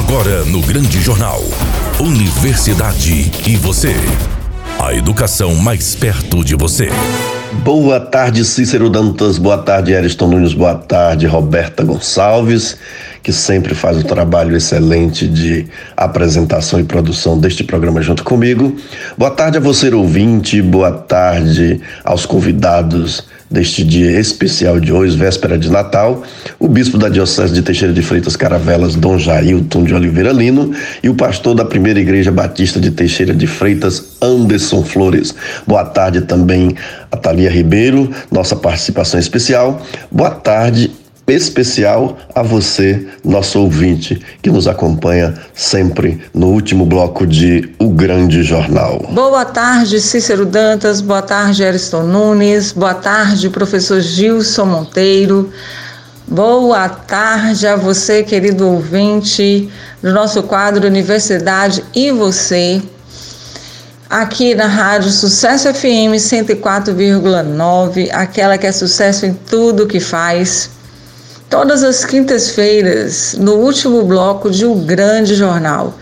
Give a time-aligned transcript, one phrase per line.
[0.00, 1.42] Agora no Grande Jornal.
[2.00, 3.94] Universidade e você.
[4.78, 6.88] A educação mais perto de você.
[7.62, 9.36] Boa tarde, Cícero Dantas.
[9.36, 10.54] Boa tarde, Ariston Nunes.
[10.54, 12.78] Boa tarde, Roberta Gonçalves,
[13.22, 18.74] que sempre faz um trabalho excelente de apresentação e produção deste programa junto comigo.
[19.18, 20.62] Boa tarde a você, ouvinte.
[20.62, 26.22] Boa tarde aos convidados deste dia especial de hoje, véspera de Natal,
[26.58, 30.72] o bispo da Diocese de Teixeira de Freitas Caravelas, Dom Jailton de Oliveira Lino,
[31.02, 35.34] e o pastor da Primeira Igreja Batista de Teixeira de Freitas, Anderson Flores.
[35.66, 36.76] Boa tarde também
[37.10, 39.84] a Thalia Ribeiro, nossa participação especial.
[40.12, 40.92] Boa tarde
[41.32, 48.42] especial a você, nosso ouvinte, que nos acompanha sempre no último bloco de O Grande
[48.42, 49.06] Jornal.
[49.10, 55.50] Boa tarde, Cícero Dantas, boa tarde, Ariston Nunes, boa tarde, professor Gilson Monteiro.
[56.26, 59.68] Boa tarde a você, querido ouvinte
[60.00, 62.80] do nosso quadro Universidade e você.
[64.08, 70.70] Aqui na Rádio Sucesso FM 104,9, aquela que é sucesso em tudo que faz
[71.50, 75.98] todas as quintas-feiras, no último bloco de um grande jornal.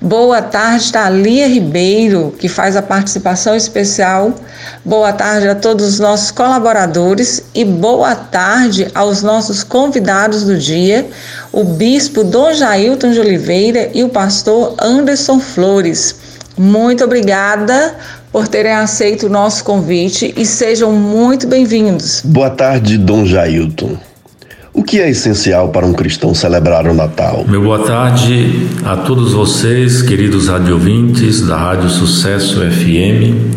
[0.00, 4.32] Boa tarde, Thalia Ribeiro, que faz a participação especial.
[4.84, 11.08] Boa tarde a todos os nossos colaboradores e boa tarde aos nossos convidados do dia,
[11.50, 16.14] o bispo Dom Jailton de Oliveira e o pastor Anderson Flores.
[16.56, 17.96] Muito obrigada
[18.30, 22.20] por terem aceito o nosso convite e sejam muito bem-vindos.
[22.24, 24.13] Boa tarde, Dom Jailton.
[24.76, 27.44] O que é essencial para um cristão celebrar o Natal?
[27.48, 33.54] Meu boa tarde a todos vocês, queridos radiovintes da Rádio Sucesso FM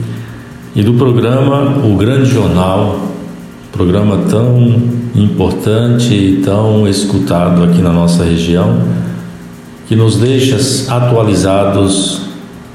[0.76, 3.14] e do programa O Grande Jornal,
[3.72, 4.80] programa tão
[5.16, 8.80] importante e tão escutado aqui na nossa região,
[9.88, 10.58] que nos deixa
[10.94, 12.22] atualizados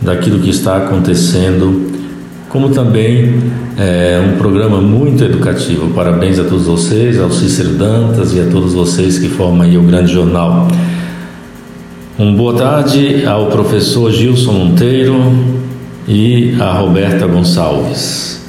[0.01, 1.92] daquilo que está acontecendo
[2.53, 3.33] como também
[3.79, 5.89] é um programa muito educativo.
[5.95, 9.83] Parabéns a todos vocês, ao Cícero Dantas e a todos vocês que formam aí o
[9.83, 10.69] grande jornal.
[12.19, 15.15] Um boa tarde ao professor Gilson Monteiro
[16.07, 18.43] e a Roberta Gonçalves.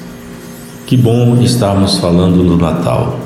[0.85, 3.17] Que bom estarmos falando do Natal.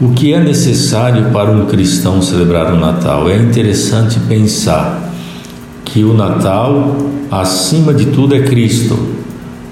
[0.00, 3.28] O que é necessário para um cristão celebrar o Natal?
[3.28, 5.12] É interessante pensar
[5.84, 6.96] que o Natal,
[7.32, 9.18] acima de tudo, é Cristo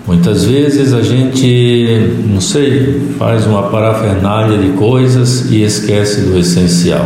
[0.08, 7.04] Muitas vezes a gente, não sei, faz uma parafernália de coisas e esquece do essencial.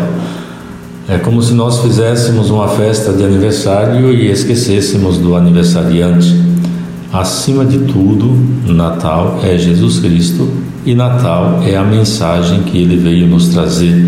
[1.09, 6.33] É como se nós fizéssemos uma festa de aniversário e esquecêssemos do aniversariante.
[7.13, 8.39] Acima de tudo,
[8.73, 10.49] Natal é Jesus Cristo
[10.87, 14.01] e Natal é a mensagem que ele veio nos trazer.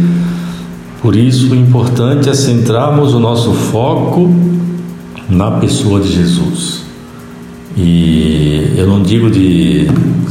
[1.03, 4.33] Por isso, o importante é centrarmos o nosso foco
[5.29, 6.84] na pessoa de Jesus.
[7.77, 9.89] E eu não digo de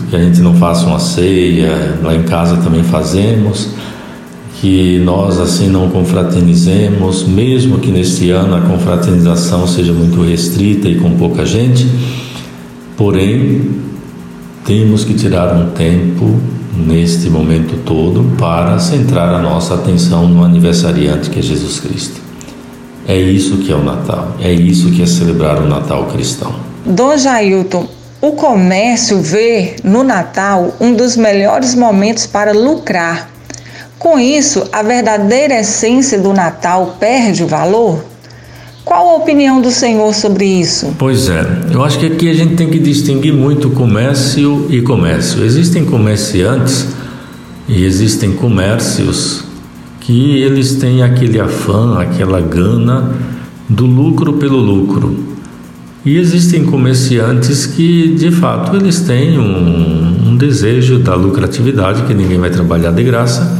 [0.09, 3.69] que a gente não faça uma ceia, lá em casa também fazemos,
[4.61, 10.95] que nós assim não confraternizemos, mesmo que neste ano a confraternização seja muito restrita e
[10.95, 11.85] com pouca gente,
[12.95, 13.71] porém
[14.63, 16.39] temos que tirar um tempo
[16.77, 22.21] neste momento todo para centrar a nossa atenção no aniversariante que é Jesus Cristo.
[23.05, 26.72] É isso que é o Natal, é isso que é celebrar o Natal cristão.
[26.85, 27.87] Dom Jailton,
[28.21, 33.29] o comércio vê no Natal um dos melhores momentos para lucrar.
[33.97, 38.03] Com isso, a verdadeira essência do Natal perde o valor?
[38.83, 40.93] Qual a opinião do senhor sobre isso?
[40.99, 45.41] Pois é, eu acho que aqui a gente tem que distinguir muito comércio e comércio.
[45.45, 46.87] Existem comerciantes
[47.65, 49.45] e existem comércios
[50.01, 53.15] que eles têm aquele afã, aquela gana
[53.69, 55.32] do lucro pelo lucro.
[56.05, 62.37] E existem comerciantes que, de fato, eles têm um, um, desejo da lucratividade, que ninguém
[62.37, 63.57] vai trabalhar de graça,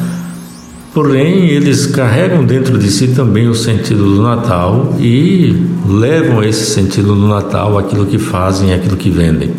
[0.93, 5.55] porém eles carregam dentro de si também o sentido do Natal e
[5.87, 9.51] levam esse sentido do Natal aquilo que fazem, aquilo que vendem.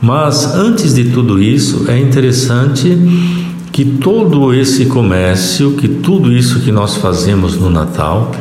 [0.00, 2.96] Mas antes de tudo isso, é interessante
[3.70, 8.32] que todo esse comércio, que tudo isso que nós fazemos no Natal,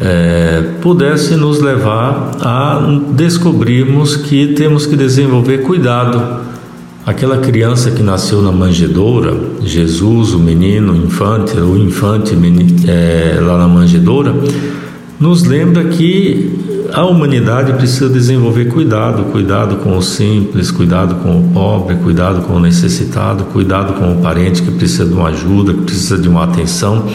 [0.00, 2.80] é, pudesse nos levar a
[3.10, 6.40] descobrirmos que temos que desenvolver cuidado.
[7.04, 9.34] Aquela criança que nasceu na manjedoura,
[9.64, 12.36] Jesus, o menino, o infante, o infante
[12.86, 14.32] é, lá na manjedoura,
[15.18, 21.48] nos lembra que a humanidade precisa desenvolver cuidado, cuidado com o simples, cuidado com o
[21.52, 25.80] pobre, cuidado com o necessitado, cuidado com o parente que precisa de uma ajuda, que
[25.80, 27.06] precisa de uma atenção.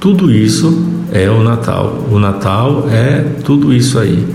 [0.00, 2.06] Tudo isso é o Natal.
[2.10, 4.26] O Natal é tudo isso aí.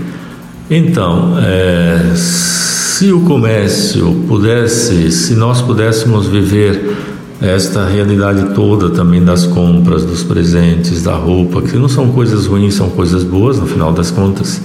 [0.70, 6.96] Então, é, se o comércio pudesse, se nós pudéssemos viver
[7.40, 12.74] esta realidade toda também das compras, dos presentes, da roupa, que não são coisas ruins,
[12.74, 14.60] são coisas boas no final das contas,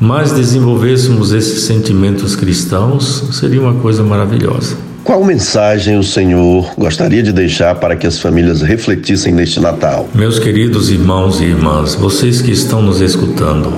[0.00, 4.89] mas desenvolvêssemos esses sentimentos cristãos, seria uma coisa maravilhosa.
[5.04, 10.08] Qual mensagem o Senhor gostaria de deixar para que as famílias refletissem neste Natal?
[10.14, 13.72] Meus queridos irmãos e irmãs, vocês que estão nos escutando,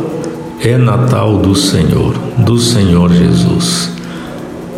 [0.60, 3.92] é Natal do Senhor, do Senhor Jesus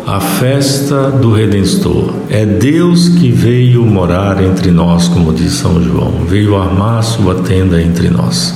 [0.05, 2.13] a festa do Redentor.
[2.29, 7.81] É Deus que veio morar entre nós, como diz São João, veio armar sua tenda
[7.81, 8.53] entre nós.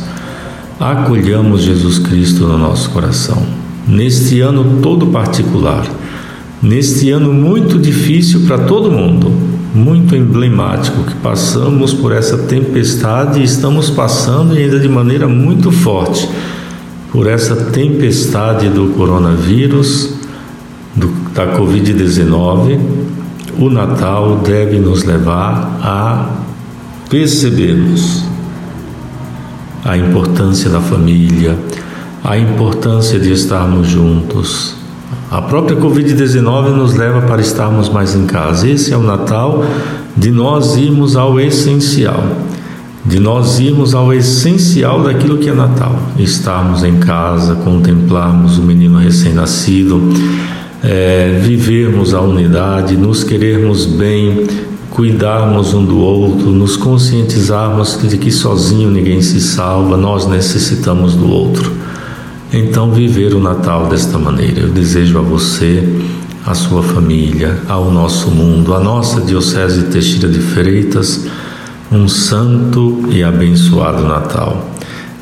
[0.79, 3.43] Acolhamos Jesus Cristo no nosso coração.
[3.87, 5.83] Neste ano todo particular,
[6.61, 9.31] neste ano muito difícil para todo mundo,
[9.73, 16.27] muito emblemático, que passamos por essa tempestade e estamos passando ainda de maneira muito forte
[17.11, 20.13] por essa tempestade do coronavírus
[20.95, 22.79] do, da Covid-19,
[23.57, 26.29] o Natal deve nos levar a
[27.09, 28.23] percebermos
[29.83, 31.57] a importância da família,
[32.23, 34.78] a importância de estarmos juntos.
[35.31, 38.67] A própria Covid-19 nos leva para estarmos mais em casa.
[38.67, 39.63] Esse é o Natal
[40.17, 42.23] de nós irmos ao essencial,
[43.05, 45.95] de nós irmos ao essencial daquilo que é Natal.
[46.17, 50.01] Estarmos em casa, contemplarmos o menino recém-nascido
[50.83, 54.47] é, vivermos a unidade, nos querermos bem,
[54.89, 61.29] cuidarmos um do outro, nos conscientizarmos de que sozinho ninguém se salva, nós necessitamos do
[61.29, 61.71] outro.
[62.51, 64.61] Então, viver o Natal desta maneira.
[64.61, 65.87] Eu desejo a você,
[66.45, 71.27] a sua família, ao nosso mundo, à nossa Diocese Teixeira de Freitas,
[71.91, 74.67] um santo e abençoado Natal.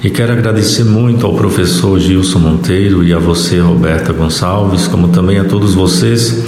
[0.02, 5.38] E quero agradecer muito ao professor Gilson Monteiro e a você, Roberta Gonçalves, como também
[5.38, 6.46] a todos vocês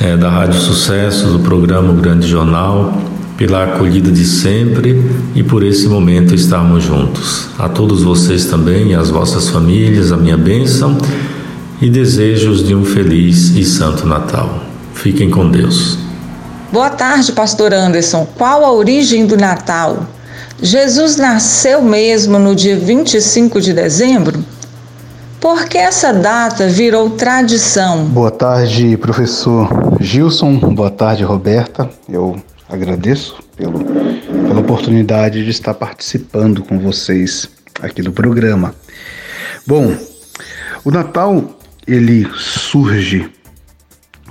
[0.00, 3.00] é, da Rádio Sucesso, do programa Grande Jornal,
[3.36, 5.02] pela acolhida de sempre
[5.34, 7.48] e por esse momento estarmos juntos.
[7.58, 10.96] A todos vocês também e às vossas famílias, a minha bênção
[11.80, 14.62] e desejos de um feliz e santo Natal.
[14.94, 15.98] Fiquem com Deus.
[16.72, 18.26] Boa tarde, Pastor Anderson.
[18.36, 20.06] Qual a origem do Natal?
[20.60, 24.42] Jesus nasceu mesmo no dia 25 de dezembro?
[25.38, 28.06] Por que essa data virou tradição?
[28.06, 29.68] Boa tarde, professor
[30.00, 30.56] Gilson.
[30.58, 31.88] Boa tarde, Roberta.
[32.08, 32.36] Eu
[32.68, 37.48] agradeço pelo, pela oportunidade de estar participando com vocês
[37.80, 38.74] aqui do programa.
[39.66, 39.96] Bom,
[40.84, 43.30] o Natal ele surge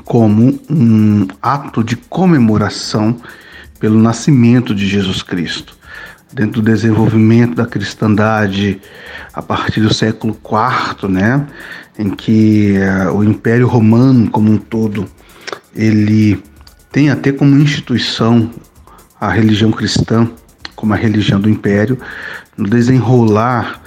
[0.03, 3.17] como um ato de comemoração
[3.79, 5.75] pelo nascimento de Jesus Cristo
[6.33, 8.81] dentro do desenvolvimento da cristandade
[9.33, 11.47] a partir do século IV, né,
[11.97, 15.05] em que uh, o Império Romano como um todo
[15.73, 16.43] ele
[16.95, 18.49] tem até como instituição
[19.19, 20.31] a religião cristã
[20.77, 21.99] como a religião do Império,
[22.55, 23.81] no desenrolar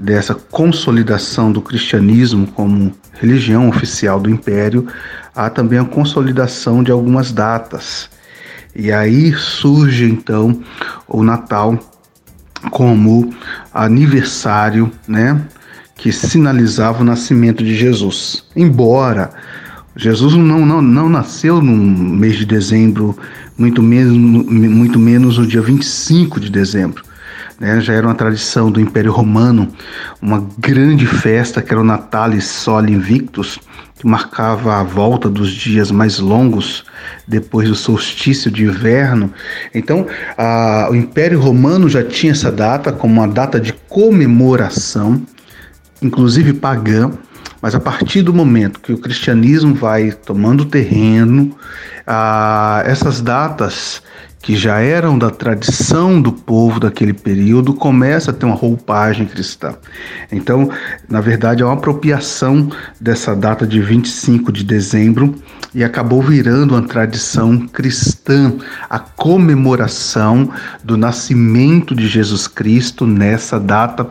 [0.00, 4.88] dessa consolidação do cristianismo como religião oficial do Império,
[5.34, 8.08] há também a consolidação de algumas datas
[8.74, 10.58] e aí surge então
[11.06, 11.78] o Natal
[12.70, 13.34] como
[13.74, 15.42] aniversário, né,
[15.94, 18.46] que sinalizava o nascimento de Jesus.
[18.56, 19.30] Embora
[19.96, 23.16] Jesus não, não, não nasceu no mês de dezembro,
[23.56, 27.02] muito menos, muito menos no dia 25 de dezembro.
[27.58, 27.80] Né?
[27.80, 29.68] Já era uma tradição do Império Romano,
[30.20, 33.58] uma grande festa que era o Natalis Soli Invictus,
[33.94, 36.84] que marcava a volta dos dias mais longos
[37.26, 39.32] depois do solstício de inverno.
[39.74, 45.22] Então, a, o Império Romano já tinha essa data como uma data de comemoração,
[46.02, 47.10] inclusive pagã,
[47.66, 51.52] mas a partir do momento que o cristianismo vai tomando terreno,
[52.06, 54.00] a, essas datas
[54.46, 59.74] que já eram da tradição do povo daquele período, começa a ter uma roupagem cristã.
[60.30, 60.70] Então,
[61.08, 65.34] na verdade, é uma apropriação dessa data de 25 de dezembro
[65.74, 68.54] e acabou virando uma tradição cristã,
[68.88, 70.48] a comemoração
[70.82, 74.06] do nascimento de Jesus Cristo nessa data,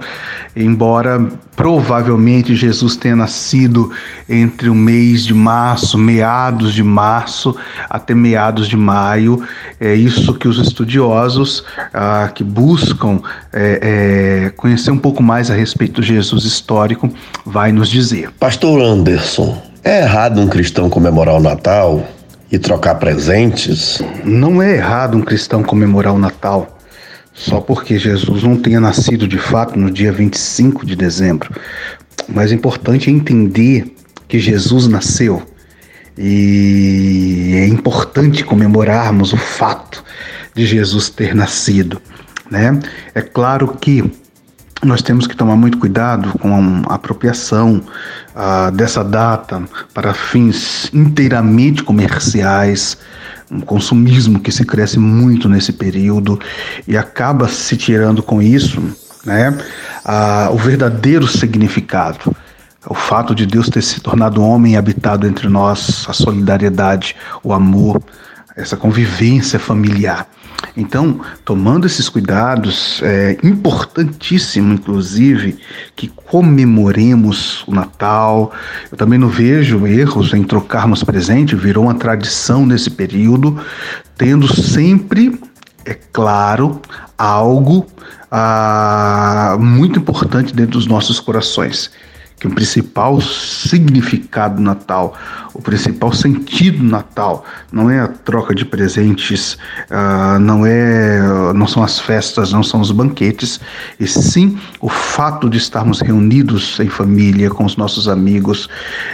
[0.53, 3.89] embora provavelmente Jesus tenha nascido
[4.27, 7.55] entre o mês de março, meados de março
[7.89, 9.41] até meados de maio.
[9.79, 11.63] É isso que os estudiosos
[11.93, 13.21] ah, que buscam
[13.53, 17.09] é, é, conhecer um pouco mais a respeito do Jesus histórico
[17.45, 18.31] vai nos dizer.
[18.39, 22.05] Pastor Anderson, é errado um cristão comemorar o Natal
[22.51, 24.01] e trocar presentes?
[24.23, 26.77] Não é errado um cristão comemorar o Natal.
[27.33, 31.51] só porque Jesus não tenha nascido de fato no dia 25 de dezembro.
[32.29, 33.93] Mas é importante entender
[34.27, 35.43] que Jesus nasceu
[36.17, 40.03] e é importante comemorarmos o fato
[40.53, 42.01] de Jesus ter nascido,
[42.49, 42.79] né?
[43.13, 44.03] É claro que
[44.83, 47.81] nós temos que tomar muito cuidado com a apropriação
[48.35, 52.97] uh, dessa data para fins inteiramente comerciais,
[53.49, 56.39] um consumismo que se cresce muito nesse período
[56.87, 58.81] e acaba se tirando com isso
[59.25, 59.57] né,
[60.05, 62.35] uh, o verdadeiro significado.
[62.87, 68.01] O fato de Deus ter se tornado homem habitado entre nós, a solidariedade, o amor,
[68.55, 70.27] essa convivência familiar.
[70.77, 75.57] Então, tomando esses cuidados, é importantíssimo, inclusive,
[75.95, 78.53] que comemoremos o Natal.
[78.91, 83.59] Eu também não vejo erros em trocarmos presente, virou uma tradição nesse período,
[84.17, 85.39] tendo sempre,
[85.85, 86.81] é claro,
[87.17, 87.85] algo
[88.29, 91.91] ah, muito importante dentro dos nossos corações
[92.47, 95.17] o principal significado do Natal,
[95.53, 99.53] o principal sentido do Natal não é a troca de presentes,
[99.89, 101.19] uh, não é,
[101.53, 103.59] não são as festas, não são os banquetes,
[103.99, 108.69] e sim o fato de estarmos reunidos em família com os nossos amigos,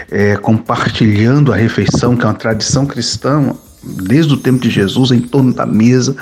[0.09, 5.19] é, compartilhando a refeição, que é uma tradição cristã desde o tempo de Jesus, em
[5.19, 6.15] torno da mesa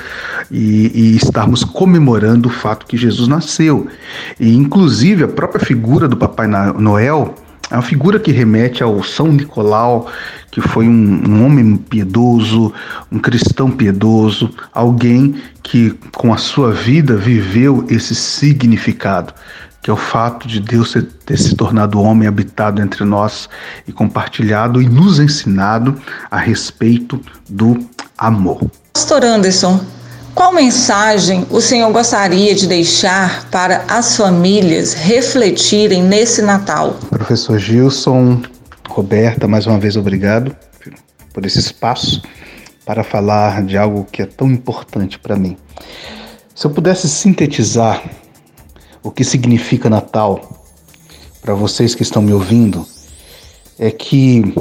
[0.50, 3.88] e, e, estarmos comemorando o fato que Jesus nasceu.
[4.40, 7.36] E, inclusive, a própria figura do Papai Noel
[7.70, 10.10] é uma figura que remete ao São Nicolau,
[10.52, 12.74] que foi um, um homem piedoso,
[13.12, 19.34] um cristão piedoso, alguém que, com a sua vida, viveu esse significado
[19.82, 20.96] que é o fato de Deus
[21.26, 23.50] ter se tornado homem habitado entre nós
[23.88, 27.80] e compartilhado e nos ensinado a respeito do
[28.18, 28.70] amor.
[28.94, 29.80] Pastor Anderson,
[30.36, 36.98] qual mensagem o Senhor gostaria de deixar para as famílias refletirem nesse Natal?
[37.10, 38.42] Professor Gilson,
[38.90, 40.56] Roberta, mais uma vez obrigado
[41.34, 42.22] por esse espaço
[42.86, 45.58] para falar de algo que é tão importante para mim.
[46.56, 48.04] Se eu pudesse sintetizar
[49.04, 50.66] o que significa Natal
[51.42, 52.86] para vocês que estão me ouvindo
[53.78, 54.54] é que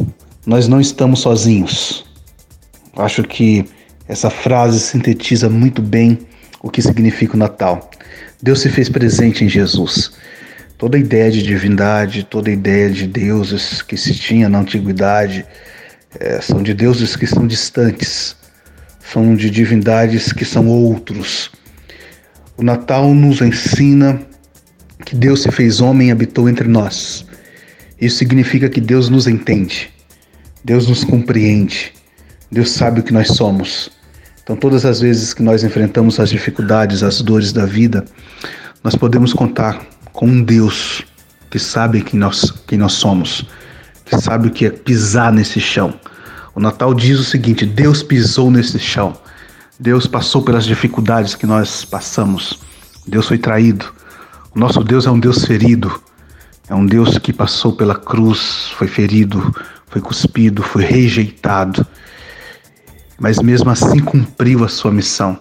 [0.46, 2.04] nós não estamos sozinhos.
[2.96, 3.64] Acho que
[4.06, 6.18] essa frase sintetiza muito bem
[6.62, 7.90] o que significa o Natal.
[8.42, 10.12] Deus se fez presente em Jesus.
[10.76, 15.44] Toda a ideia de divindade, toda a ideia de deuses que se tinha na antiguidade
[16.18, 18.36] é, são de deuses que são distantes,
[19.00, 21.50] são de divindades que são outros.
[22.58, 24.20] O Natal nos ensina
[25.06, 27.24] que Deus se fez homem e habitou entre nós.
[28.00, 29.88] Isso significa que Deus nos entende,
[30.64, 31.92] Deus nos compreende,
[32.50, 33.92] Deus sabe o que nós somos.
[34.42, 38.04] Então, todas as vezes que nós enfrentamos as dificuldades, as dores da vida,
[38.82, 39.80] nós podemos contar
[40.12, 41.04] com um Deus
[41.52, 43.46] que sabe quem nós, quem nós somos,
[44.04, 45.94] que sabe o que é pisar nesse chão.
[46.56, 49.16] O Natal diz o seguinte: Deus pisou nesse chão,
[49.80, 52.58] Deus passou pelas dificuldades que nós passamos,
[53.06, 53.94] Deus foi traído,
[54.54, 56.02] o nosso Deus é um Deus ferido,
[56.68, 59.54] é um Deus que passou pela cruz, foi ferido,
[59.86, 61.86] foi cuspido, foi rejeitado,
[63.20, 65.38] mas mesmo assim cumpriu a sua missão,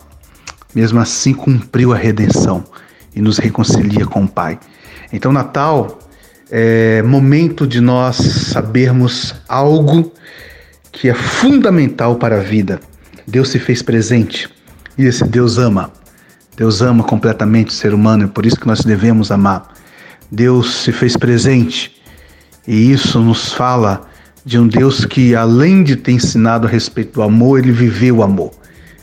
[0.74, 2.64] mesmo assim cumpriu a redenção
[3.16, 4.60] e nos reconcilia com o Pai.
[5.12, 5.98] Então, Natal
[6.52, 10.14] é momento de nós sabermos algo
[10.92, 12.80] que é fundamental para a vida.
[13.28, 14.50] Deus se fez presente
[14.98, 15.92] e esse Deus ama.
[16.56, 19.74] Deus ama completamente o ser humano e por isso que nós devemos amar.
[20.32, 22.02] Deus se fez presente
[22.66, 24.08] e isso nos fala
[24.46, 28.24] de um Deus que, além de ter ensinado a respeito do amor, ele viveu o
[28.24, 28.52] amor.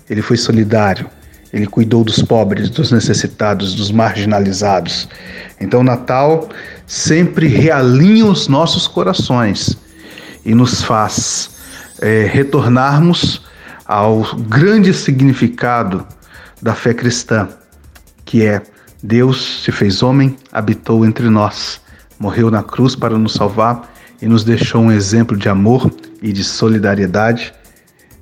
[0.09, 1.07] Ele foi solidário,
[1.53, 5.07] ele cuidou dos pobres, dos necessitados, dos marginalizados.
[5.61, 6.49] Então, o Natal
[6.87, 9.77] sempre realinha os nossos corações
[10.47, 11.51] e nos faz
[12.01, 13.43] é, retornarmos
[13.87, 16.07] ao grande significado
[16.61, 17.49] da fé cristã,
[18.25, 18.63] que é
[19.03, 21.81] Deus se fez homem, habitou entre nós,
[22.19, 26.43] morreu na cruz para nos salvar e nos deixou um exemplo de amor e de
[26.43, 27.53] solidariedade.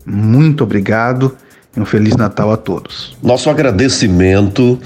[0.04, 1.36] Muito obrigado
[1.76, 3.16] e um Feliz Natal a todos.
[3.22, 4.78] Nosso agradecimento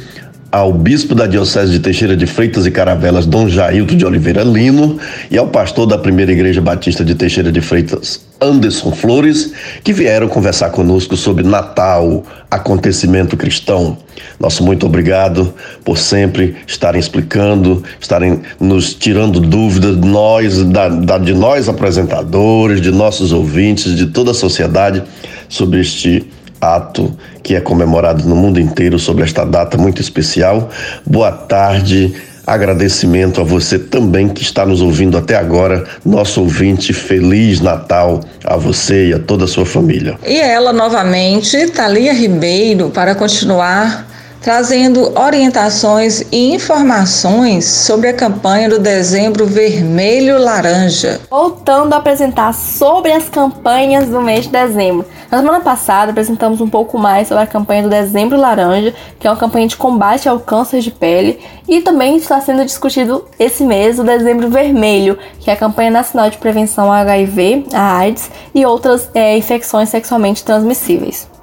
[0.50, 4.98] ao bispo da Diocese de Teixeira de Freitas e Caravelas, Dom Jailton de Oliveira Lino,
[5.30, 10.28] e ao pastor da Primeira Igreja Batista de Teixeira de Freitas, Anderson Flores, que vieram
[10.28, 13.98] conversar conosco sobre Natal, acontecimento cristão.
[14.38, 15.52] Nosso muito obrigado
[15.84, 22.90] por sempre estarem explicando, estarem nos tirando dúvidas, nós, da, da, de nós apresentadores, de
[22.90, 25.02] nossos ouvintes, de toda a sociedade,
[25.48, 26.26] sobre este
[26.74, 30.70] ato que é comemorado no mundo inteiro sobre esta data muito especial.
[31.04, 32.14] Boa tarde.
[32.46, 36.92] Agradecimento a você também que está nos ouvindo até agora, nosso ouvinte.
[36.92, 40.16] Feliz Natal a você e a toda a sua família.
[40.24, 44.06] E ela novamente, Thalia Ribeiro, para continuar
[44.46, 51.20] trazendo orientações e informações sobre a campanha do Dezembro Vermelho Laranja.
[51.28, 55.04] Voltando a apresentar sobre as campanhas do mês de dezembro.
[55.32, 59.30] Na semana passada apresentamos um pouco mais sobre a campanha do Dezembro Laranja, que é
[59.30, 63.98] uma campanha de combate ao câncer de pele, e também está sendo discutido esse mês
[63.98, 68.64] o Dezembro Vermelho, que é a campanha nacional de prevenção ao HIV, a AIDS e
[68.64, 71.34] outras é, infecções sexualmente transmissíveis.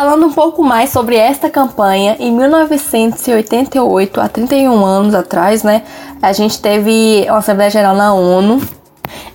[0.00, 5.82] Falando um pouco mais sobre esta campanha, em 1988, há 31 anos atrás, né,
[6.22, 8.62] a gente teve uma Assembleia Geral na ONU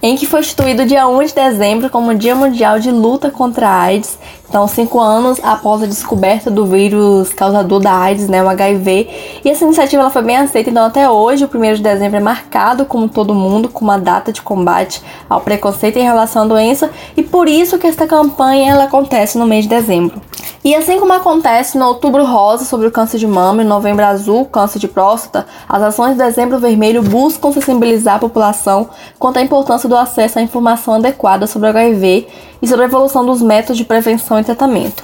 [0.01, 3.69] em que foi instituído o dia 1 de dezembro como Dia Mundial de Luta contra
[3.69, 4.17] a AIDS.
[4.47, 9.09] Então, cinco anos após a descoberta do vírus causador da AIDS, né, o HIV.
[9.43, 12.21] E essa iniciativa ela foi bem aceita, então até hoje, o 1 de dezembro é
[12.21, 16.89] marcado, como todo mundo, com uma data de combate ao preconceito em relação à doença.
[17.17, 20.21] E por isso que esta campanha ela acontece no mês de dezembro.
[20.65, 24.45] E assim como acontece no Outubro Rosa sobre o câncer de mama e Novembro Azul,
[24.45, 29.87] câncer de próstata, as ações de Dezembro Vermelho buscam sensibilizar a população quanto à importância
[29.87, 32.27] do acesso à informação adequada sobre o HIV
[32.61, 35.03] e sobre a evolução dos métodos de prevenção e tratamento.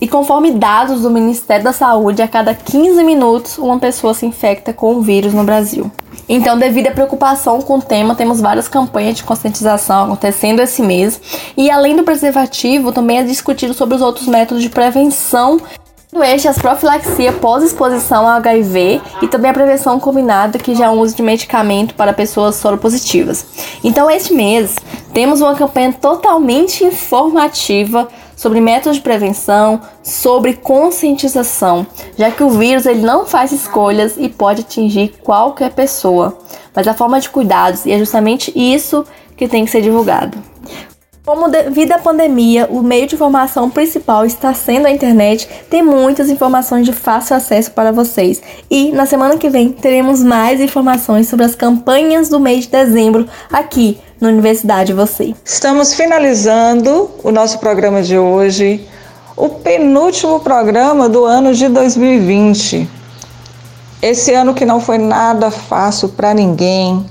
[0.00, 4.72] E conforme dados do Ministério da Saúde, a cada 15 minutos uma pessoa se infecta
[4.72, 5.90] com o vírus no Brasil.
[6.28, 11.20] Então, devido à preocupação com o tema, temos várias campanhas de conscientização acontecendo esse mês.
[11.56, 15.60] E além do preservativo, também é discutido sobre os outros métodos de prevenção
[16.22, 21.00] este, as profilaxia pós-exposição ao HIV e também a prevenção combinada, que já é o
[21.00, 23.46] uso de medicamento para pessoas soropositivas.
[23.82, 24.74] Então, este mês,
[25.12, 31.86] temos uma campanha totalmente informativa sobre métodos de prevenção, sobre conscientização,
[32.18, 36.36] já que o vírus ele não faz escolhas e pode atingir qualquer pessoa.
[36.74, 39.04] Mas a forma de cuidados, e é justamente isso
[39.36, 40.36] que tem que ser divulgado.
[41.26, 46.30] Como devido à pandemia, o meio de informação principal está sendo a internet, tem muitas
[46.30, 48.40] informações de fácil acesso para vocês.
[48.70, 53.26] E na semana que vem teremos mais informações sobre as campanhas do mês de dezembro
[53.52, 55.34] aqui na Universidade Você.
[55.44, 58.86] Estamos finalizando o nosso programa de hoje,
[59.36, 62.88] o penúltimo programa do ano de 2020.
[64.00, 67.04] Esse ano que não foi nada fácil para ninguém,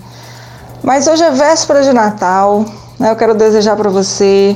[0.82, 2.64] mas hoje é véspera de Natal?
[3.00, 4.56] Eu quero desejar para você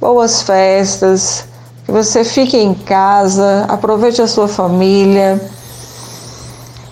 [0.00, 1.44] boas festas,
[1.84, 5.40] que você fique em casa, aproveite a sua família,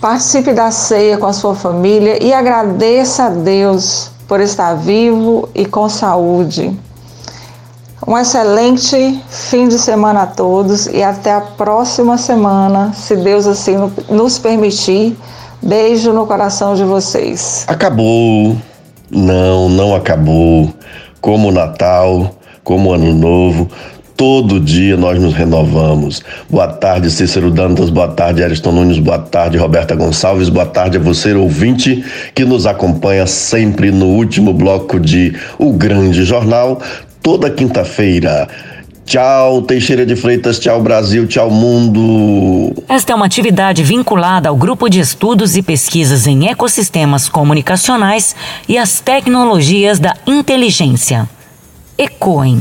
[0.01, 5.65] participe da ceia com a sua família e agradeça a Deus por estar vivo e
[5.65, 6.79] com saúde.
[8.07, 13.77] Um excelente fim de semana a todos e até a próxima semana, se Deus assim
[14.11, 15.17] nos permitir.
[15.63, 17.65] Beijo no coração de vocês.
[17.67, 18.57] Acabou.
[19.11, 20.73] Não, não acabou.
[21.21, 23.69] Como Natal, como Ano Novo,
[24.17, 26.23] todo dia nós nos renovamos.
[26.49, 31.01] Boa tarde, Cícero Dantas, boa tarde, Ariston Nunes, boa tarde, Roberta Gonçalves, boa tarde a
[31.01, 36.81] você, ouvinte, que nos acompanha sempre no último bloco de O Grande Jornal,
[37.23, 38.49] toda quinta-feira.
[39.07, 42.75] Tchau, Teixeira de Freitas, tchau, Brasil, tchau, mundo.
[42.89, 48.35] Esta é uma atividade vinculada ao Grupo de Estudos e Pesquisas em Ecossistemas Comunicacionais
[48.69, 51.29] e as Tecnologias da Inteligência.
[51.97, 52.61] ECOEM.